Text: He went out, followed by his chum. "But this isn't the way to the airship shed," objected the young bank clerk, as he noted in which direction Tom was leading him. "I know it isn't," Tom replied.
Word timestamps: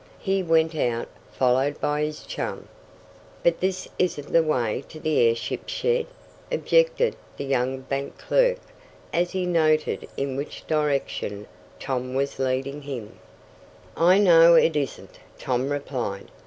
He 0.17 0.41
went 0.41 0.73
out, 0.73 1.09
followed 1.31 1.79
by 1.79 2.01
his 2.01 2.23
chum. 2.23 2.67
"But 3.43 3.59
this 3.59 3.87
isn't 3.99 4.33
the 4.33 4.41
way 4.41 4.83
to 4.89 4.99
the 4.99 5.19
airship 5.19 5.69
shed," 5.69 6.07
objected 6.51 7.15
the 7.37 7.43
young 7.45 7.81
bank 7.81 8.17
clerk, 8.17 8.57
as 9.13 9.29
he 9.29 9.45
noted 9.45 10.09
in 10.17 10.35
which 10.37 10.65
direction 10.65 11.45
Tom 11.79 12.15
was 12.15 12.39
leading 12.39 12.81
him. 12.81 13.19
"I 13.95 14.17
know 14.17 14.55
it 14.55 14.75
isn't," 14.75 15.19
Tom 15.37 15.69
replied. 15.69 16.31